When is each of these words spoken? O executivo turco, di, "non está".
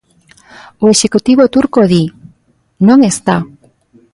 O 0.83 0.85
executivo 0.95 1.43
turco, 1.55 1.81
di, 1.91 2.03
"non 2.87 2.99
está". 3.11 3.37